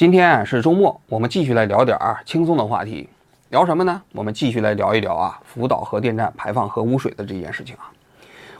[0.00, 3.06] 今天啊是周末，我们继续来聊点儿轻松的话题。
[3.50, 4.00] 聊什么呢？
[4.12, 7.92] 我们继续来聊一聊啊，福岛核电站排放核污水的这件事情啊。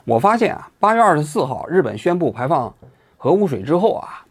[0.04, 2.70] 我发现啊，八月二十四号日本宣布排放
[3.16, 4.22] 核污水之后啊，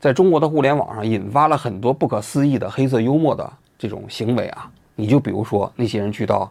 [0.00, 3.48] 在中国的互联网上引发了很多不可思议的黑色幽默的
[3.78, 4.68] 这种行为啊。
[4.96, 6.50] 你就比如说那些人去到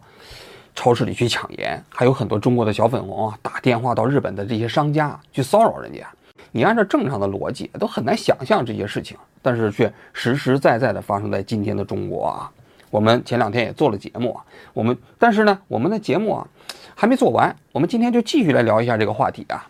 [0.74, 6.08] 超市里去抢盐，还有很多中国的小粉红啊打电话到日本的这些商家去骚扰人家。
[6.52, 12.50] 你按照正常的逻辑都很难想象这些事情，但是却实实在在的发生在今天的中国啊。
[12.90, 16.48] 我们前两天也做了节目啊，我们但是呢，我们的节目啊
[16.96, 19.68] 还没做完，我们今天就继续来聊一下这个话题啊。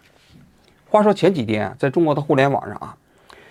[0.88, 2.96] 话说前几天啊，在中国的互联网上啊，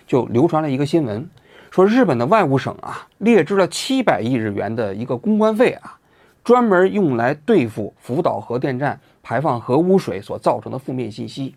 [0.08, 1.30] 就流传了一个新闻，
[1.70, 6.00] 说日本的外务省啊列支了七百亿日元的一个公关费啊，
[6.44, 11.54] 专门用来对付福岛核电站排放核污水所造成的负面信息。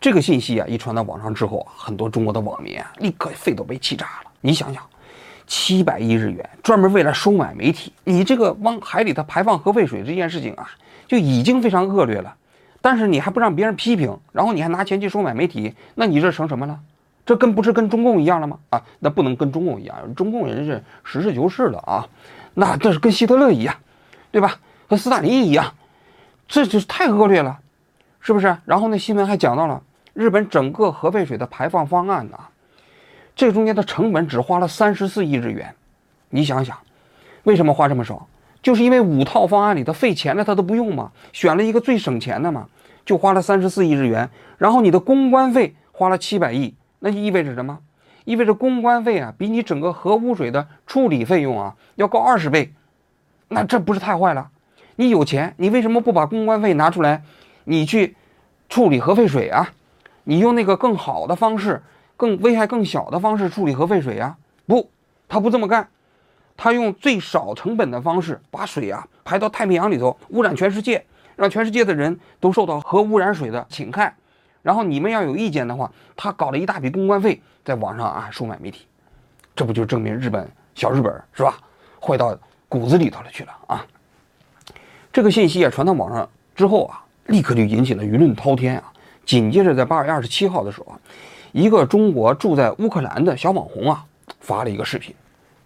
[0.00, 4.30] 这个信息啊一传到网上之后啊，很多中国的网民啊立刻肺都被气炸了。
[4.40, 4.82] 你想想。
[5.50, 10.68] 七百亿日元，专门为了收买媒体，你这个往海里头排放核废水这件事情啊，
[11.06, 12.36] 就已经非常恶劣了。
[12.82, 16.78] 但是你还不让别人批评，然后你还拿钱去收买媒体，那你这成什么了？
[17.24, 18.58] 这跟不是跟中共一样了吗？
[18.68, 22.06] 啊，那不能跟中共一样，中共人是实事求是了啊。
[22.52, 23.74] 那这是跟希特勒一样，
[24.30, 24.60] 对吧？
[24.86, 25.72] 和斯大林一样，
[26.46, 27.58] 这就是太恶劣了，
[28.20, 28.54] 是不是？
[28.66, 29.82] 然后那新闻还讲到了
[30.18, 32.36] 日本整个核废水的排放方案呢。
[33.36, 35.76] 这中间的成本只花了三十四亿日元，
[36.30, 36.76] 你想想，
[37.44, 38.26] 为什么花这么少？
[38.60, 42.66] 就是因为五套方案里头费钱的他都不用嘛，选了一个最省钱的嘛，
[43.06, 44.28] 就花了三十四亿日元。
[44.56, 47.78] 然后你的公关费花了七百亿，那就意味着什么？
[48.24, 52.72] 意味着公关费啊，比你整个核污水的处理费用啊要高二十倍。
[53.46, 54.50] 那这不是太坏了？
[54.96, 57.22] 你有钱，你为什么不把公关费拿出来，
[57.62, 58.16] 你去
[58.68, 59.70] 处理核废水啊？
[60.28, 61.82] 你用那个更好的方式。
[62.18, 64.36] 更危害更小的方式处理核废水呀？
[64.66, 64.90] 不，
[65.28, 65.88] 他不这么干，
[66.56, 71.06] 他用最少成本的方式把水啊排到太平洋里头，污染全世界，
[71.36, 74.12] 让全世界的人都受到核污染水的侵害。
[74.62, 78.88] 然后你们要有意见的话，他搞了一大笔公关费在网上啊收买媒体，
[79.54, 81.56] 这不就证明日本小日本是吧？
[82.02, 82.36] 坏到
[82.68, 83.86] 骨子里头了去了啊！
[85.12, 88.92] 这个信息啊传到网上之后啊，立刻就引起了舆论滔天啊。
[89.28, 90.98] 紧接着在八月二十七号的时候啊。
[91.52, 94.04] 一个中国住在乌克兰的小网红啊，
[94.40, 95.14] 发了一个视频。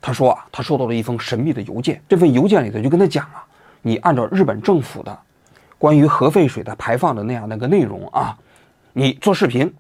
[0.00, 2.00] 他说啊，他收到了一封神秘的邮件。
[2.08, 3.44] 这份邮件里头就跟他讲啊，
[3.82, 5.16] 你按照日本政府的
[5.78, 8.36] 关于核废水的排放的那样的个内容啊，
[8.92, 9.72] 你做视频，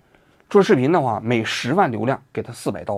[0.50, 2.96] 做视频的话，每十万流量给他四百刀，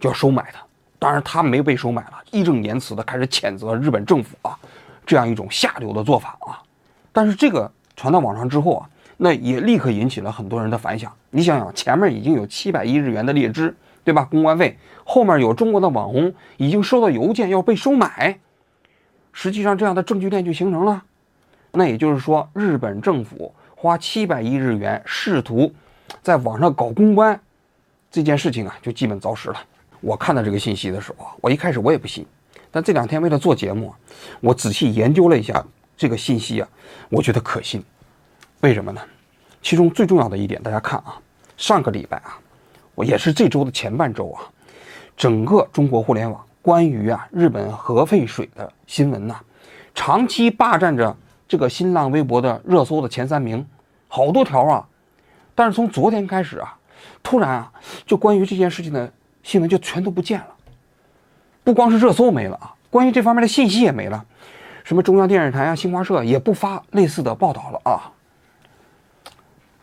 [0.00, 0.60] 就要收买他。
[0.98, 4.58] 当然他没被收买了，义正言辞的开始谴责日本政府啊，
[5.06, 6.58] 这样一种下流的做法啊。
[7.12, 8.90] 但是这个传到网上之后啊。
[9.22, 11.12] 那也立刻引起了很多人的反响。
[11.28, 14.26] 你想想，前面已经有七百亿日元的劣支，对吧？
[14.30, 18.38] 公关费，后面有中国的网红已经收到邮件要被收买，
[19.30, 21.04] 实际上这样的证据链就形成了。
[21.72, 25.70] 那也就是说，日本政府花七百亿日元试图
[26.22, 27.38] 在网上搞公关，
[28.10, 29.56] 这件事情啊，就基本凿实了。
[30.00, 32.24] 我看到这个信息的时候，我一开始我也不信，
[32.70, 33.92] 但这两天为了做节目，
[34.40, 35.62] 我仔细研究了一下
[35.94, 36.68] 这个信息啊，
[37.10, 37.84] 我觉得可信。
[38.60, 39.00] 为什么呢？
[39.62, 41.18] 其中最重要的一点，大家看啊，
[41.56, 42.38] 上个礼拜啊，
[42.94, 44.42] 我也是这周的前半周啊，
[45.16, 49.36] 整个中国互联网关于啊日本核废水的新闻呐，
[49.94, 51.16] 长期霸占着
[51.48, 53.66] 这个新浪微博的热搜的前三名，
[54.08, 54.86] 好多条啊。
[55.54, 56.76] 但是从昨天开始啊，
[57.22, 57.72] 突然啊，
[58.04, 59.10] 就关于这件事情的
[59.42, 60.54] 新闻就全都不见了，
[61.64, 64.22] 不光是热搜没了啊，关于这方面的信息也没了，
[64.84, 68.12] 什么中央电视台啊、新华社也不发类似的报道了啊。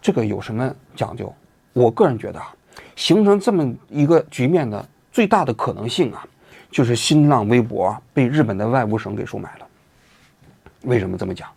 [0.01, 1.33] 这个有什么讲究？
[1.73, 2.53] 我个人觉得啊，
[2.95, 6.25] 形成这么一个局面的最大的可能性啊，
[6.71, 9.67] 就是新浪微博被日本的外务省给收买了。
[10.83, 11.47] 为什么这么讲？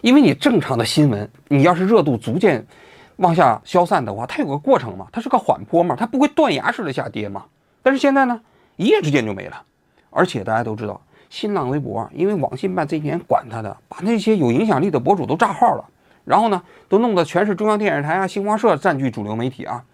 [0.00, 2.66] 因为你正常的新闻，你要是热度逐渐
[3.16, 7.44] 往下消散的话，它有个过程嘛，它是个缓坡嘛，它不会断崖式的下跌嘛。
[7.82, 8.38] 但是现在呢，
[8.76, 9.62] 一夜之间就没了。
[10.10, 11.00] 而且大家都知道，
[11.30, 15.84] 新浪微博因为网信办这几年管它的，把那些有影响力的博主都炸号了。
[16.24, 19.84] 然后呢，都弄得全是中央电视台啊、新华社占据主流媒体啊，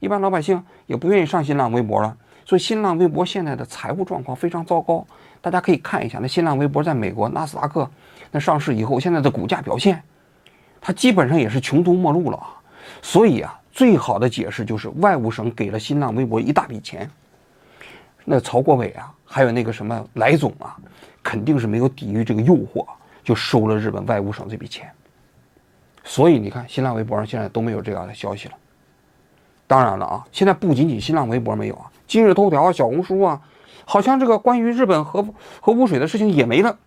[0.00, 2.16] 一般老百姓也不愿意上新浪微博了。
[2.46, 5.06] 所以新浪微博现在的财务状况非常糟糕。
[5.40, 7.90] 大家可以看一下，那新浪微博在美国纳斯达克
[8.30, 10.02] 那上市以后，现在的股价表现，
[10.80, 12.48] 它基本上也是穷途末路了啊。
[13.02, 17.10] 所以啊，最好的解释就是外务省给了新浪微博一大笔钱。
[18.24, 20.76] 那曹国伟啊，还有那个什么来总啊，
[21.22, 22.86] 肯定是没有抵御这个诱惑，
[23.22, 24.90] 就收了日本外务省这笔钱。
[26.04, 28.54] 所以你看，新浪微博上现在都没有这样的消息了。
[29.66, 33.40] 当然了啊，现在不仅仅新浪微博没有啊，今日头条、小红书啊，
[33.86, 35.26] 好像这个关于日本核
[35.60, 36.78] 核污水的事情也没了。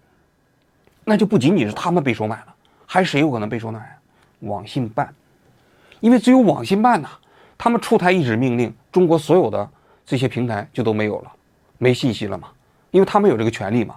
[1.04, 2.54] 那就不仅仅是他们被收买了，
[2.86, 3.98] 还谁有可能被收买？
[4.42, 5.12] 网信办，
[6.00, 7.10] 因为只有网信办呐，
[7.58, 9.68] 他们出台一纸命令，中国所有的
[10.06, 11.32] 这些平台就都没有了，
[11.80, 12.50] 没信息了嘛，
[12.92, 13.96] 因为他们有这个权利嘛。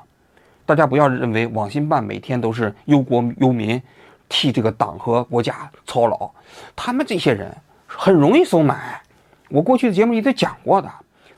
[0.65, 3.83] 大家不要认为网信办每天都是忧国忧民，
[4.31, 6.31] 替这个党和国家操劳，
[6.75, 7.55] 他们这些人
[7.87, 9.03] 很容易收买。
[9.51, 10.91] 我过去的节目里都讲过的，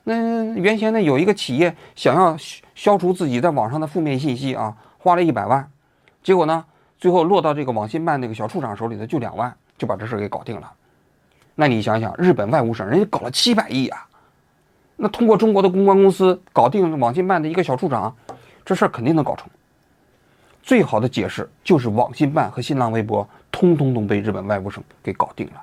[0.05, 2.37] 那原先呢有一个企业想要
[2.77, 4.77] 消除自己在网上的负面信息啊。
[4.99, 5.69] 花了一百万，
[6.23, 6.65] 结果呢，
[6.97, 10.73] 最后落到这个网信办那个小处长手里的就两万，就把这事给搞定了。
[11.56, 14.06] 那你想想，日本外务省人家搞了七百亿啊，
[14.94, 18.15] 那通过中国的公关公司搞定网信办的一个小处长，
[18.65, 19.49] 这事儿肯定能搞成。
[20.62, 25.62] 最好的解释就是网信办和新浪微博通通都被日本外务省给搞定了。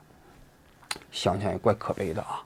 [1.12, 2.42] 想想也怪可悲的啊！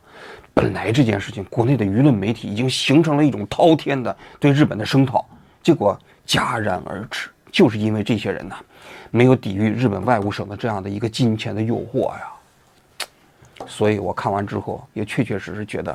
[0.53, 5.25] 本来这件事情，国内的舆论媒体已经形成了一种滔天的对日本的声讨，
[5.61, 5.99] 结果。
[6.25, 8.55] 戛然而止，就是因为这些人呢，
[9.11, 12.31] 没有抵御日本外务省的这样的一个金钱的诱惑呀。
[13.67, 15.93] 所以我看完之后，也确确实实觉得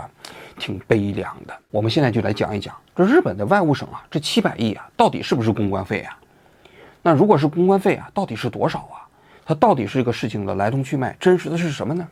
[0.59, 1.59] 挺悲凉的。
[1.71, 6.19] 我们现在就来讲一讲这日本的外务省啊，这七百亿啊，到底是不是公关费啊？
[7.03, 9.07] 那如果是公关费啊，到底是多少啊？
[9.45, 12.07] 它到底是这个事情的来龙去脉，真实的是什么呢？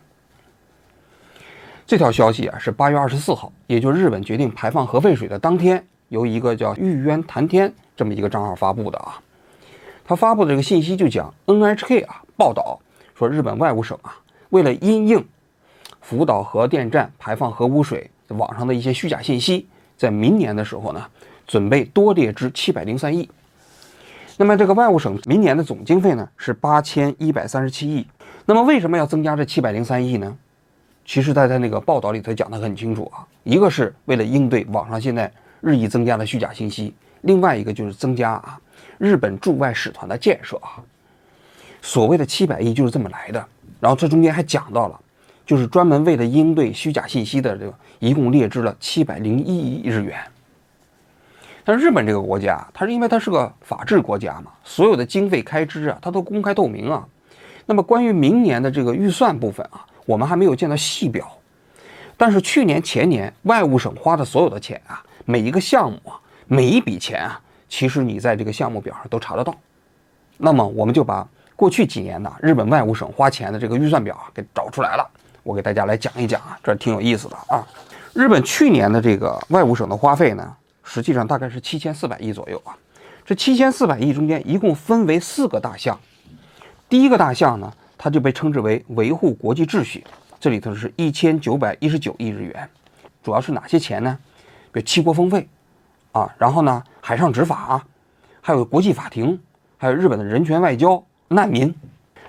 [1.87, 7.73] 这条消息啊，是八月二十四号，也就是日本决定排放核废水的当天，由一个叫玉渊潭天。
[7.95, 9.21] 这么一个账号发布的啊，
[10.05, 12.79] 他发布的这个信息就讲 NHK 啊报道
[13.15, 14.17] 说，日本外务省啊
[14.51, 15.27] 为了因应
[16.01, 19.67] 福岛核电站排放核污水网上的一些虚假信息，
[19.97, 21.07] 在明年的时候呢，
[21.47, 23.29] 准备多列支七百零三亿。
[24.39, 28.07] 那么这个外务省明年的总经费呢是八千一百三十七亿。
[28.45, 30.37] 那么为什么要增加这七百零三亿呢？
[31.05, 36.95] 其实他在那个报道里头讲得很清楚啊，一个是为了应对网上现在日益增加的虚假信息。
[37.23, 38.61] 另外一个就是增加啊，
[38.99, 40.79] 日本驻外使团的建设啊，
[41.81, 43.45] 所谓的七百亿就是这么来的。
[43.81, 45.01] 然后这中间还讲到了，
[45.47, 50.19] 就是专门为了应对虚假信息的这个，一共列支了七百零一亿日元。
[51.67, 57.05] 但是日本这个国家，它是因为它是个法治国家嘛，所有的经费开支啊，它都公开透明啊。
[57.67, 61.29] 那么关于明年的这个预算部分啊，我们还没有见到细表。
[62.17, 66.15] 但是去年前年外务省花的所有的钱啊，每一个项目啊。
[66.49, 69.53] 每一笔钱啊，其实你在这个项目表上都查得到。
[70.37, 71.27] 那么我们就把
[71.57, 75.11] 过去几年的日本外务省花钱的这个预算表啊给找出来了，
[75.43, 77.67] 我给大家来讲一讲啊，这挺有意思的啊。
[78.15, 82.73] 日本去年的这个外务省的花费呢，实际上大概是七千四百亿左右啊。
[83.25, 85.99] 这七千四百亿中间一共分为四个大项，
[86.89, 90.05] 第一个大项呢，它就被称之为维护国际秩序，
[90.39, 92.71] 这里头是一千九百一十九亿日元，
[93.23, 94.17] 主要是哪些钱呢？
[94.73, 95.47] 比如七国峰会。
[96.13, 97.85] 啊，然后呢，海上执法，
[98.41, 99.39] 还有国际法庭，
[99.77, 101.75] 还有日本的人权外交、难民，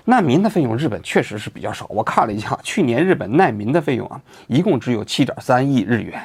[0.04, 1.86] 难民的费用日本确实是比较少。
[1.88, 6.20] 我看了一下，去年日本难民的费用啊，一共只有七点三亿日元。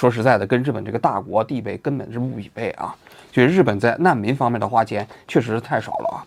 [0.00, 2.96] 说实在的，跟日本这个大国地位根本是不匹配啊。
[3.34, 6.24] 所以日本在难民方面的花钱确实是太少了啊。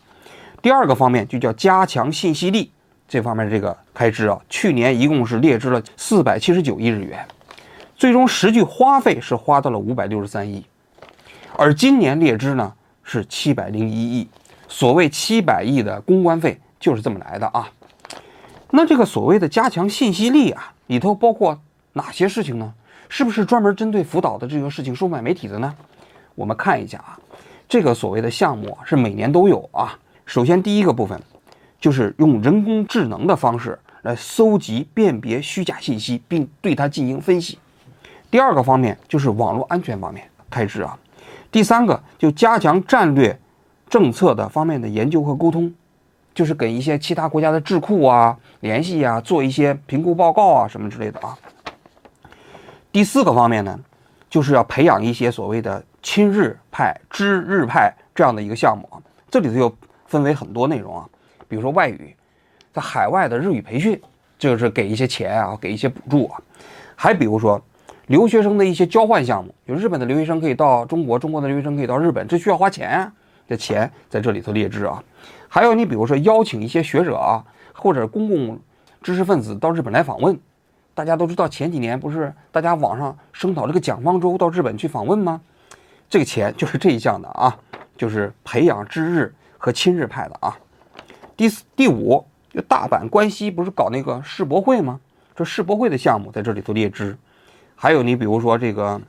[0.61, 2.69] 第二个方面就叫加强信息力
[3.07, 7.25] 这方面这个开支啊，去年一共是列支了四百七十九亿日元，
[7.95, 10.63] 最终实际花费是花到了五百六十三亿。
[11.57, 14.30] 而今年列支呢是七百零一亿，
[14.68, 17.68] 所谓七百亿的公关费就是这么来的啊。
[18.69, 21.59] 那这个所谓的加强信息力啊，里头包括
[21.94, 22.71] 哪些事情呢？
[23.15, 25.71] 是不是专门针对福岛的这个事情收买媒体的呢？
[26.33, 27.15] 我们看一下啊，
[27.69, 29.95] 这个所谓的项目是每年都有啊。
[30.25, 31.21] 首先第一个部分
[31.79, 37.59] 就是用人工智能的方式来搜集辨别虚假信息，并对它进行分析。
[38.31, 40.97] 第二个方面就是网络安全方面开支啊。
[41.51, 43.39] 第三个就加强战略
[43.87, 45.71] 政策的方面的研究和沟通，
[46.33, 51.37] 就是跟一些其他国家的智库啊联系啊，做一些评估报告啊什么之类的啊。
[52.94, 53.78] 第四个方面呢，
[54.30, 59.02] 就是要培养一些所谓的亲日派、知日派这样的一个项目啊。
[59.31, 61.09] 这里头又分为很多内容啊，
[61.47, 62.16] 比如说外语，
[62.71, 64.00] 在海外的日语培训，
[64.38, 66.40] 这就是给一些钱啊，给一些补助啊，
[66.95, 67.62] 还比如说。
[68.07, 73.14] 留学生的一些交换项目，就日本的留学生可以到中国，中国的留学生可以到日本，这需要花钱啊，
[73.47, 75.02] 这钱在这里头列支啊。
[75.47, 78.59] 还有你比如说邀请一些学者啊，或者公共
[79.02, 80.38] 知识分子到日本来访问，
[80.95, 85.42] 大家都知道前几年不是大家网上声讨这个蒋方舟到日本去访问吗？
[86.09, 87.57] 这个钱就是这一项的啊，
[87.97, 90.56] 就是培养知日和亲日派的啊。
[91.35, 95.00] 第四、第五，就大阪关西不是搞那个世博会吗？
[95.35, 97.18] 这世博会的项目在这里头列支，
[97.76, 99.02] 还有你比如说这个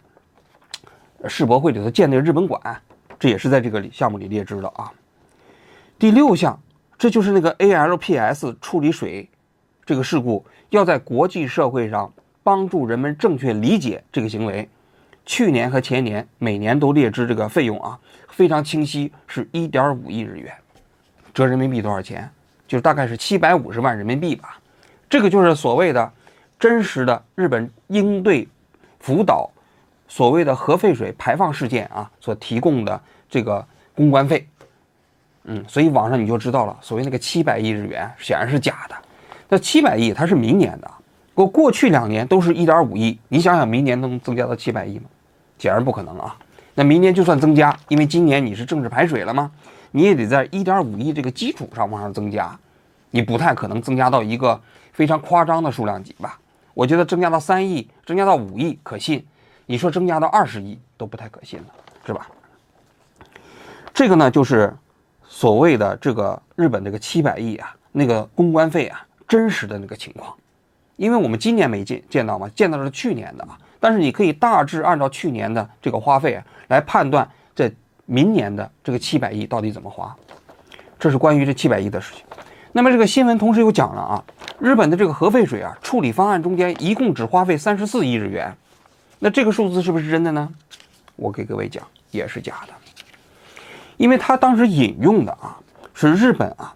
[1.28, 2.80] 世博会里头建那个日本馆，
[3.18, 4.90] 这也是在这个项目里列支的啊。
[5.98, 6.58] 第六项，
[6.96, 9.28] 这就是那个 ALPS 处理水
[9.84, 10.42] 这个事故，
[10.76, 12.12] 要在国际社会上
[12.42, 14.68] 帮助人们正确理解这个行为。
[15.26, 20.52] 去年和前年每年都列支这个费用啊，非常清晰，是一点五亿日元，
[21.32, 22.28] 折人民币多少钱？
[22.66, 24.58] 就是大概是七百五十万人民币吧。
[25.08, 26.12] 这个就是所谓的
[26.58, 28.46] 真实的日本应对
[29.00, 29.50] 福岛
[30.08, 33.00] 所谓的核废水排放事件啊所提供的
[33.30, 34.46] 这个公关费。
[35.44, 38.96] 嗯，所以网上你就知道了，所谓那个七百亿日元显然是假的。
[39.48, 40.90] 那七百亿它是明年的，
[41.34, 45.04] 过过去两年都是一点五亿，你想想明年能增加到七百亿吗？
[45.58, 46.36] 显然不可能啊。
[46.74, 49.50] 那明年就算增加，因为今年你是政治排水了吗？
[49.92, 52.58] 你也得在一点五亿这个基础上往上增加，
[53.10, 54.60] 你不太可能增加到一个
[54.92, 56.38] 非常夸张的数量级吧？
[56.74, 59.24] 我觉得增加到三亿，增加到五亿可信，
[59.66, 61.66] 你说增加到二十亿都不太可信了，
[62.04, 62.26] 是吧？
[63.92, 64.74] 这个呢，就是
[65.28, 70.34] 所谓的这个日本这个七百亿啊，那个公关费啊，真实的那个情况，
[70.96, 77.70] 因为我们今年没见见到嘛，见到是去年的嘛，但是你可以大致按照去年的这个花费啊来判断这。
[78.06, 80.14] 明年的这个七百亿到底怎么花？
[80.98, 82.22] 这是关于这七百亿的事情。
[82.70, 84.24] 那么这个新闻同时又讲了啊，
[84.60, 88.54] 日本的这个核废水啊处理方案中间一共只花费三十四亿日元。
[89.20, 90.46] 那这个数字是不是真的呢？
[91.16, 92.74] 我给各位讲，也是假的。
[93.96, 95.56] 因为他当时引用的啊
[95.94, 96.74] 是日本啊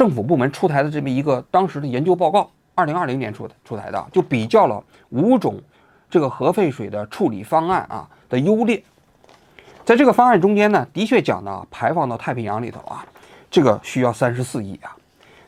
[0.00, 5.60] 政府部门出台的这么一个当时的研究报告，二零二零年出出台的，就比较了五种
[6.08, 8.82] 这个核废水的处理方案啊的优劣。
[9.84, 13.04] 在这个方案中间呢，的确讲的排放到太平洋里头啊，
[13.50, 14.96] 这个需要三十四亿啊，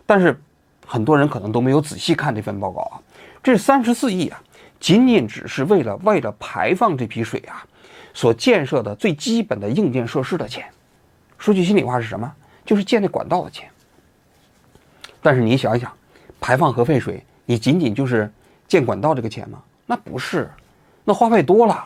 [0.04, 0.38] 但是
[0.87, 3.00] 很多人可能都没有仔细看这份报告啊。
[3.42, 4.38] 这三十四亿啊，
[4.78, 7.64] 仅仅只是为了为了排放这批水啊，
[8.12, 10.68] 所建设的最基本的硬件设施的钱。
[11.38, 12.30] 说句心里话是什么？
[12.66, 13.66] 就是建那管道的钱。
[15.23, 15.91] 但是你想一想，
[16.41, 18.31] 排放核废水，你仅仅就是
[18.69, 19.62] 建管道这个钱吗？
[19.87, 20.50] 那不是，
[21.05, 21.83] 那花费多了，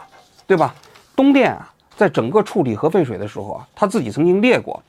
[0.47, 0.75] 对吧？
[1.15, 1.73] 东电啊。
[1.97, 4.83] 在整个处理核废水的时候啊，他自己曾经列过，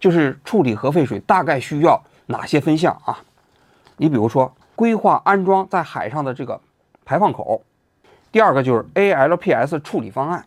[0.00, 3.18] 就是处理核废水大概需要哪些分项啊？
[3.98, 6.58] 你比如说规划安装在海上的这个
[7.04, 7.62] 排放口，
[8.32, 10.42] 第二个就是 ALPS 处理方案，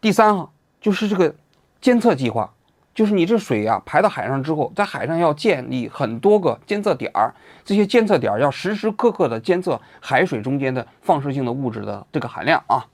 [0.00, 0.46] 第三
[0.80, 1.34] 就是这个
[1.82, 2.50] 监测计划，
[2.94, 7.34] 就是你这水啊排到海上之后，在海上要建立很多个监测点儿，
[7.64, 12.84] 这些监测点儿要时时刻刻的监测海水中间的放射性的物质的这个含量啊。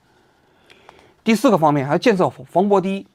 [1.23, 3.05] 第四个方面还要建设防波堤，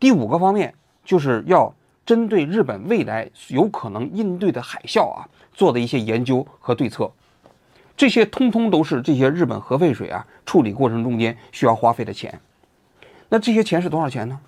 [0.00, 1.72] 第五个方面就是要
[2.04, 7.10] 针对日本未来有可能应对的海啸啊做的一些研究和对策，
[7.96, 12.40] 这些通通都是这些日本核废水啊处理过程中间需要花费的钱。
[13.28, 14.40] 那这些钱是多少钱呢？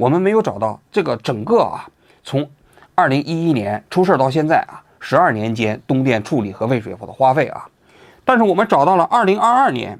[0.00, 1.86] 我们没有找到这个整个啊
[2.24, 2.50] 从
[2.94, 7.68] 二零一一年出事到现在啊十二年间东电处理核废水后的花费啊，
[8.24, 9.98] 但是我们找到了二零二二年。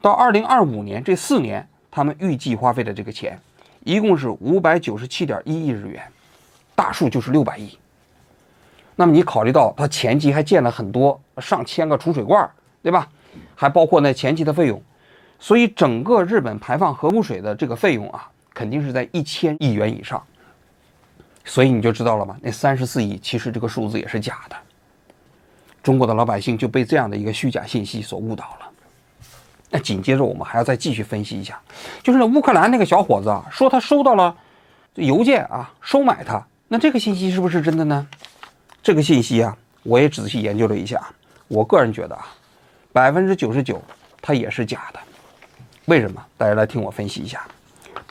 [0.00, 3.36] 到二零二五年这四年，他们预计花费的这个钱，
[3.82, 6.00] 一共是五百九十七点一亿日元，
[6.76, 7.76] 大数就是六百亿。
[8.94, 12.48] 那么你考虑到他前期还建了很多上千个储水罐，
[12.80, 13.08] 对吧？
[13.56, 14.80] 还包括那前期的费用，
[15.40, 20.22] 所以整个日本排放核污水的这个费用啊，肯定是在一千亿元以上。
[21.44, 22.34] 所以你就知道了吧？
[22.40, 24.56] 那三十四亿其实这个数字也是假的。
[25.82, 28.70] 中国的老百姓就被这样的一个虚假信息所误导了。
[29.68, 31.60] 那紧接着我们还要再继续分析一下，
[32.02, 34.34] 就是乌克兰那个小伙子啊，说他收到了
[34.94, 38.06] 邮件啊，收买他，那这个信息是不是真的呢？
[38.82, 41.06] 这个信息啊，我也仔细研究了一下，
[41.48, 42.26] 我个人觉得啊，
[42.92, 43.82] 百分之九十九
[44.22, 45.00] 它也是假的。
[45.84, 46.24] 为什么？
[46.38, 47.46] 大家来听我分析一下。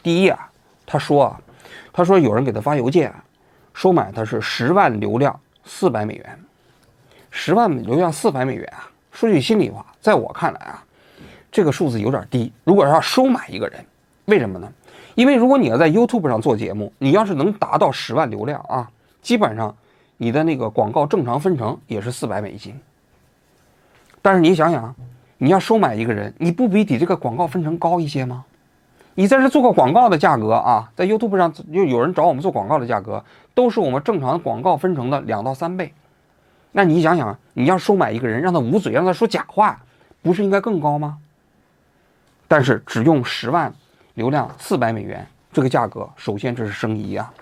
[0.05, 0.47] 第一啊，
[0.85, 1.41] 他说啊，
[1.91, 3.25] 他说有人给他发邮件啊，
[3.73, 6.39] 收买他是十万流量四百美元，
[7.31, 8.87] 十万流量四百美元啊。
[9.11, 10.83] 说句心里话，在我看来啊。
[11.51, 12.53] 这个数字有点低。
[12.63, 13.83] 如果要收买一个人，
[14.25, 14.71] 为什么呢？
[15.15, 18.87] 因为如果你要在 YouTube 上做节目，你要是能达到十万流量啊，
[19.23, 19.75] 基本上
[20.17, 22.79] 你的那个广告正常分成也是四百美金。
[24.21, 24.95] 但是你想想，
[25.39, 28.45] 你要收买一个人，你不比比这个广告分成高一些吗？
[29.17, 35.93] 你在这做个广告的价格啊，在 YouTube 上又有人找我们做广告的价格，都是我们正常广告分成的两到三倍。
[36.73, 39.81] 那你想想，你要收买一个人，让他捂嘴，让他说假话，
[40.21, 41.17] 不是应该更高吗？
[42.47, 43.73] 但是只用十万
[44.15, 47.33] 流量四百美元这个价格，首先这是生疑啊。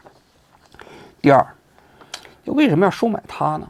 [1.20, 1.46] 第二，
[2.46, 3.68] 为什么要收买他呢？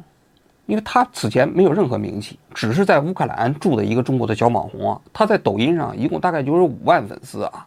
[0.66, 5.02] 因为他此前没有任何名气，只是在乌克兰住的一个中国的小网红啊。
[5.14, 7.66] 他在抖音上一共大概就是五万粉丝啊，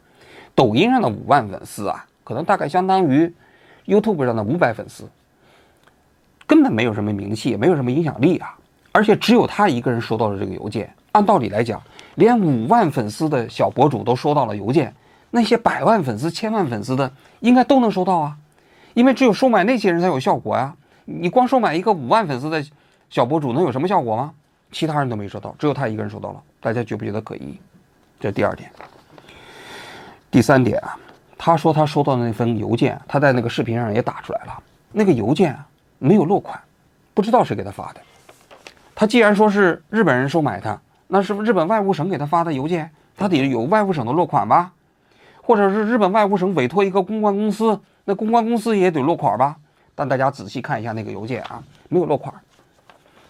[0.57, 3.33] 抖音上的五万粉丝啊，可能大概相当于
[3.87, 5.09] YouTube 上的五百粉丝，
[6.49, 8.57] 根本没有什么名气，也没有什么影响力啊。
[8.91, 10.93] 而且只有他一个人收到了这个邮件。
[11.13, 11.81] 按道理来讲，
[12.17, 14.93] 连五万粉丝的小博主都收到了邮件，
[15.31, 18.37] 那些百万粉丝、千万粉丝的应该都能收到啊，
[18.95, 20.75] 因为只有收买那些人才有效果呀。
[21.05, 22.65] 你光收买一个五万粉丝的。
[23.09, 24.35] 小博主能有什么效果吗？
[24.73, 26.43] 其他人都没收到，只有他一个人收到了。
[26.61, 27.57] 大家觉不觉得可疑？
[28.19, 28.69] 这是第二点。
[30.37, 30.95] 第三点啊，
[31.39, 34.63] 他说他收到的那封邮件，他在那个视频上也打出来了。
[34.93, 35.59] 那个邮件
[35.99, 36.61] 没有落款，
[37.15, 38.01] 不知道谁给他发的。
[38.95, 40.79] 他既然说是日本人收买他，
[41.09, 42.91] 那是不是日本外务省给他发的邮件？
[43.17, 44.73] 他得有外务省的落款吧？
[45.41, 49.57] 或者是日本外务省委托一个公关公司，那公关公司也得落款吧？
[49.95, 52.35] 但大家仔细看一下那个邮件啊，没有落款。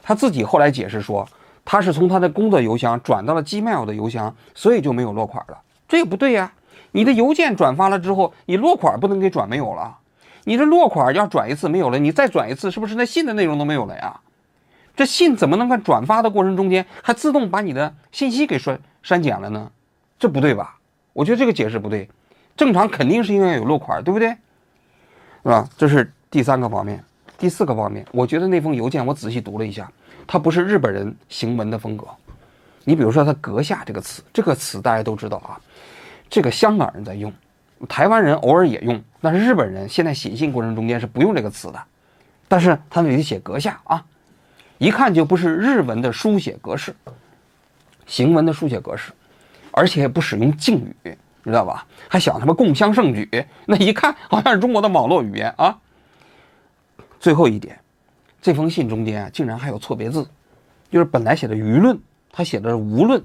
[0.02, 1.25] 他自己后来解释说，
[1.64, 5.56] 他是从他的工作邮箱转到了 Gmail 的邮箱，所以就没有落款了。
[5.86, 6.52] 这也不对呀！
[6.96, 9.98] 你的邮件转发了之后，你落款不能给转没有了。
[10.44, 14.18] 你这落款要转一次没有了，你再转一次，是不是那信的内容都没有了呀？
[14.96, 19.70] 这信怎么能在转发的过程中间还自动把你的信息给删删减了呢？
[20.18, 20.78] 这不对吧？
[21.12, 22.08] 我觉得这个解释不对。
[22.56, 24.30] 正常肯定是应该有落款，对不对？
[24.30, 25.68] 是吧？
[25.76, 27.04] 这是第三个方面。
[27.36, 29.92] 第四个方面，我觉得那封邮件我仔细读了一下，
[30.26, 32.06] 它不是日本人行文的风格。
[32.84, 35.60] 你比如说，它“阁下”这个词，这个词大家都知道啊，
[36.28, 37.33] 这个香港人在用，
[37.88, 41.83] 台湾人偶尔也用，但是日本人现在写信过程中间是不用这个词的。
[42.49, 44.04] 但是他那里写“阁下”啊，
[44.78, 46.95] 一看就不是日文的书写格式，
[48.06, 49.12] 行文的书写格式，
[49.73, 51.85] 而且不使用敬语，知道吧？
[52.09, 53.28] 还想他妈共襄盛举，
[53.66, 55.76] 那一看好像是中国的网络语言啊。
[57.18, 57.80] 最后一点，
[58.40, 60.28] 这封信中间啊，竟然还有错别字，
[60.88, 61.99] 就是本来写的“舆论”，
[62.30, 63.21] 他写的是“无论”。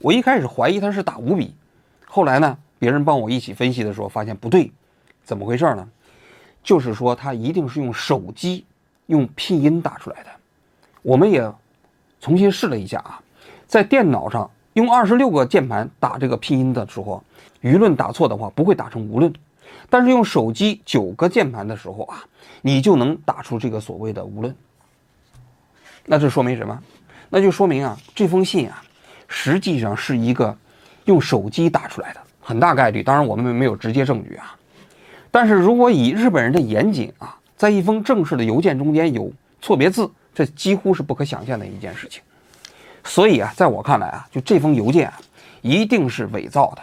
[0.00, 1.54] 我一开始怀疑他是打五笔，
[2.08, 4.72] 后来呢，别人帮我一起分析的时候，发现不对，
[5.24, 5.88] 怎么回事呢？
[6.64, 8.64] 就是说他一定是用手机
[9.06, 10.30] 用拼音打出来的。
[11.02, 11.50] 我们也
[12.20, 13.20] 重新试了一下啊，
[13.66, 17.22] 在电脑上用二十六个键盘打这个拼音的时候
[17.62, 19.32] ，“舆论”打错的话不会打成“无论”。
[19.90, 22.24] 但是用手机九个键盘的时候啊，
[22.62, 24.54] 你就能打出这个所谓的“无论”。
[26.04, 26.82] 那这说明什么？
[27.30, 28.82] 那就说明啊，这封信啊，
[29.28, 30.56] 实际上是一个
[31.08, 33.02] 用手机打出来的，很大概率。
[33.02, 34.54] 当然我们没有直接证据啊。
[35.30, 42.22] 但是如果以日本人的严谨啊，在一封正式的邮件中间有错别字，这几乎是不可想象的一件事情。
[43.04, 45.10] 所以啊，在我看来啊，就这封邮件，
[45.62, 46.82] 一定是伪造的。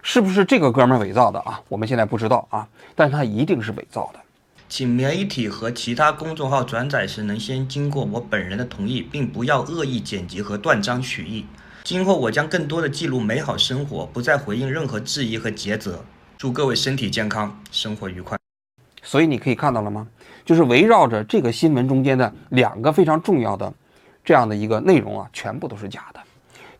[0.00, 1.60] 是不是这个哥们儿伪造的啊？
[1.68, 4.20] 我们现在不知道啊，但是他一定是伪造的。
[4.68, 11.44] 请媒体和其他公众号转载时，能先经过我本人的同意，并不要恶意剪辑和断章取义。
[11.86, 16.04] 今后我将更多的记录美好生活，不再回应任何质疑和诘责。
[16.36, 18.36] 祝各位身体健康，生活愉快。
[19.04, 20.04] 所以你可以看到了吗？
[20.44, 23.72] 就是围绕着这个新闻中间的两个非常重要的
[24.24, 26.18] 这样的一个内容啊，全部都是假的。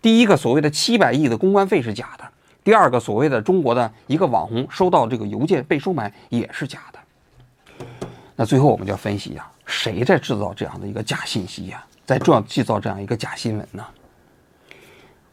[0.03, 2.25] 第一个所谓的七百亿的公关费是假的。
[2.64, 7.87] 第二个所谓的中国的一个网红收到这个邮件被收买也是假的。
[8.35, 11.87] 那最后我们就要分析一下，谁在制造这样的一个假信息呀？
[12.05, 13.87] 在这样制造这样一个假新闻呢？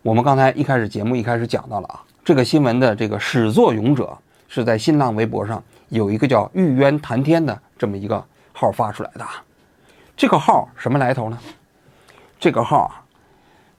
[0.04, 4.18] 我们刚才一开始节目一开始讲到了啊，这个新闻的这个始作俑者
[4.50, 9.26] 是在新浪微博上有一个叫玉渊谈天的这么一个号发出来的。
[10.18, 11.39] 这个号什么来头呢？
[12.38, 13.00] 这个号啊，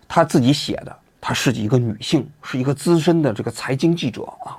[0.09, 0.97] 他自己写的。
[1.21, 4.57] 他是一个女性，是一个资深的这个财经记者啊。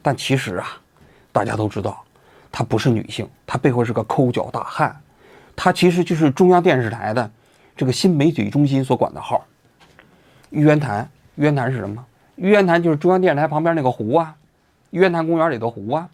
[0.00, 0.66] 但其实啊，
[1.30, 2.02] 大家都知道，
[2.50, 4.98] 她不是女性，她背后是个抠脚大汉。
[5.54, 7.30] 她其实就是中央电视台的
[7.76, 9.44] 这个新媒体中心所管的号。
[10.54, 12.04] 玉渊潭，玉渊潭是什么？
[12.36, 14.36] 玉渊潭就是中央电视台旁边那个湖啊，
[14.90, 16.08] 玉渊潭公园里的湖啊，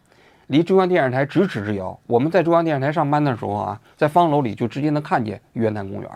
[0.47, 1.99] 离中央电视台咫尺之遥。
[2.07, 6.11] 我们在中央电视台上班的时候啊，在方楼里就直接能看见玉渊潭公园。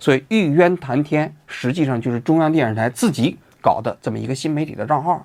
[0.00, 5.22] 所以玉渊潭天实际上就是中央电视台自己搞的这么一个新媒体的账号，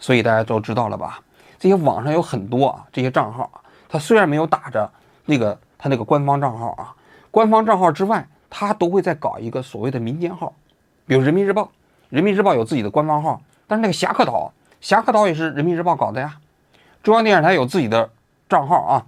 [0.00, 1.20] 所以大家都知道了吧？
[1.60, 4.90] 这些网上有很多啊，这些账号啊，它虽然没有打着
[5.26, 6.92] 那个它那个官方账号啊，
[7.30, 10.52] 官方账号之外，它都会再搞一个所谓的民间号，
[11.06, 11.70] 比如人民日报，
[12.08, 16.36] 人民日报有自己的官方号，但是那个侠客岛，侠客岛也是人民日报搞的呀。
[17.02, 18.10] 中央电视台有自己的
[18.48, 19.06] 账号啊，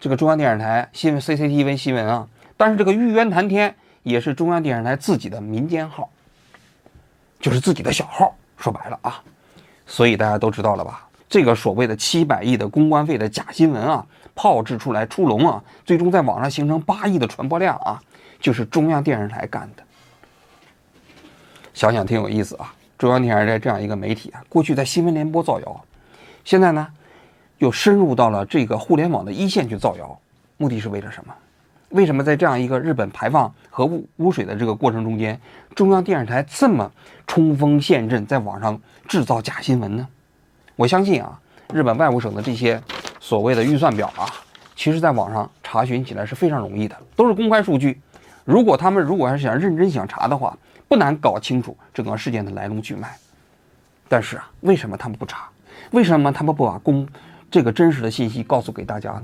[0.00, 3.74] 这个中央电视台新闻 CCTV 新闻啊，但是这个玉渊潭天。
[4.04, 6.10] 也是中央电视台自己的民间号，
[7.38, 8.34] 就是自己的小号。
[8.56, 9.22] 说白了啊，
[9.86, 11.06] 所以大家都知道了吧？
[11.28, 18.02] 这个所谓的七百亿的公关费的假新闻啊，炮制出来出笼啊，最终在网上形成八亿的传播量啊，
[18.40, 19.84] 就是中央电视台干的。
[21.74, 25.84] 想想挺有意思啊，中央电视台这样一个媒体啊，过去在新闻联播造谣，
[26.44, 26.86] 现在呢，
[27.58, 30.18] 又深入到了这个互联网的一线去造谣，
[30.56, 31.34] 目的是为了什么？
[31.90, 35.38] 为什么在这样一个日本排放核污污水的这个过程中间，
[35.74, 36.90] 中央电视台这么
[37.26, 40.08] 冲锋陷阵，在网上制造假新闻呢？
[40.74, 41.38] 我相信啊，
[41.72, 42.80] 日本外务省的这些
[43.20, 44.24] 所谓的预算表啊，
[44.74, 48.00] 其实在网上查询起来是非常容易的，都是公开数据。
[48.44, 50.56] 如果他们如果要是想认真想查的话，
[50.92, 53.16] 不难搞清楚整个事件的来龙去脉。
[54.10, 55.48] 但是啊，为什么他们不查？
[55.92, 57.08] 为什么他们不把公
[57.50, 59.22] 这个真实的信息告诉给大家呢？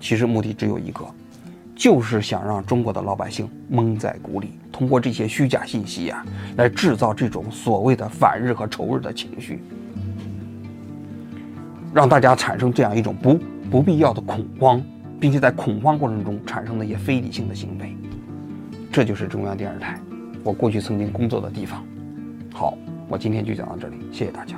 [0.00, 1.04] 其实目的只有一个。
[1.76, 6.24] 就是想让中国的老百姓蒙在鼓里，通过这些虚假信息啊，
[6.56, 9.62] 来制造这种所谓的反日和仇日的情绪，
[11.92, 13.38] 让大家产生这样一种不
[13.70, 14.82] 不必要的恐慌，
[15.20, 17.94] 并且在恐慌过程中产生的一些非理性的行为。
[18.90, 19.98] 这就是中央电视台，
[20.44, 21.84] 我过去曾经工作的地方。
[22.52, 22.76] 好，
[23.08, 24.56] 我今天就讲到这里，谢谢大家。